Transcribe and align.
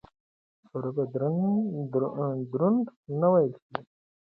سره 0.69 0.89
به 0.95 1.03
دروند 2.53 2.85
نه 3.21 3.27
وېل 3.31 3.53
شي. 3.65 3.77